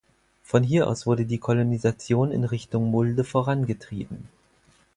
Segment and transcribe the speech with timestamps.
[0.41, 4.27] Von hier aus wurde die Kolonisation in Richtung Mulde vorangetrieben.